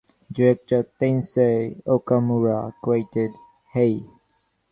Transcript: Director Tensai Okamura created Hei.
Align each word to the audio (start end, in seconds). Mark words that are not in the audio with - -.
Director 0.35 0.79
Tensai 0.99 1.75
Okamura 1.95 2.73
created 2.81 3.29
Hei. 3.71 4.03